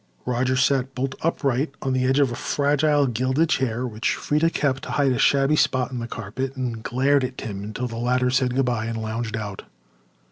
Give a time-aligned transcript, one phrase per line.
[0.25, 4.81] Roger sat bolt upright on the edge of a fragile, gilded chair which Freda kept
[4.81, 8.31] to hide a shabby spot in the carpet, and glared at Tim until the latter
[8.31, 9.61] said goodbye and lounged out.